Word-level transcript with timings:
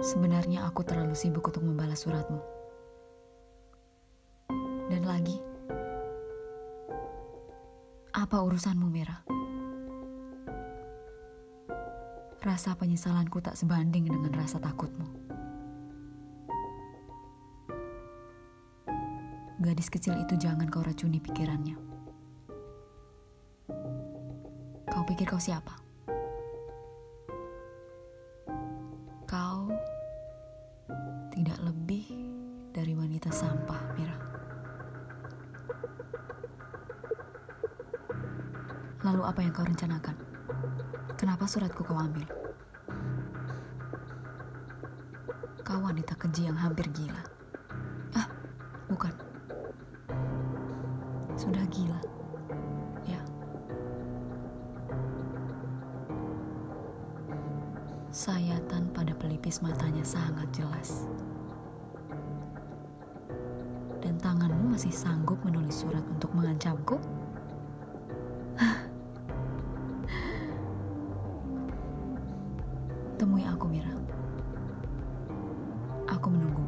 Sebenarnya 0.00 0.64
aku 0.64 0.80
terlalu 0.80 1.12
sibuk 1.12 1.44
untuk 1.44 1.60
membalas 1.60 2.00
suratmu. 2.00 2.40
Dan 4.88 5.04
lagi, 5.04 5.36
apa 8.16 8.36
urusanmu, 8.40 8.88
Mira? 8.88 9.20
Rasa 12.40 12.72
penyesalanku 12.80 13.44
tak 13.44 13.60
sebanding 13.60 14.08
dengan 14.08 14.32
rasa 14.32 14.56
takutmu. 14.56 15.04
Gadis 19.60 19.92
kecil 19.92 20.16
itu 20.16 20.40
jangan 20.40 20.72
kau 20.72 20.80
racuni 20.80 21.20
pikirannya. 21.20 21.76
Kau 24.88 25.04
pikir 25.04 25.28
kau 25.28 25.36
siapa? 25.36 25.79
Lebih 31.60 32.08
dari 32.72 32.96
wanita 32.96 33.28
sampah, 33.28 33.80
Mira. 33.98 34.16
Lalu 39.00 39.22
apa 39.24 39.40
yang 39.40 39.52
kau 39.52 39.64
rencanakan? 39.64 40.16
Kenapa 41.16 41.48
suratku 41.48 41.84
kau 41.84 41.96
ambil? 41.96 42.24
Kau 45.64 45.80
wanita 45.80 46.16
keji 46.16 46.48
yang 46.48 46.56
hampir 46.56 46.84
gila. 46.92 47.22
Ah, 48.12 48.28
bukan. 48.88 49.12
Sudah 51.36 51.64
gila. 51.72 52.00
Ya. 53.08 53.20
Sayatan 58.12 58.92
pada 58.92 59.16
pelipis 59.16 59.64
matanya 59.64 60.04
sangat 60.04 60.48
jelas. 60.52 61.08
Masih 64.80 64.96
sanggup 64.96 65.36
menulis 65.44 65.84
surat 65.84 66.00
untuk 66.08 66.32
mengancamku? 66.32 66.96
Temui 73.20 73.44
aku, 73.44 73.68
Mira. 73.68 73.92
Aku 76.08 76.32
menunggu. 76.32 76.64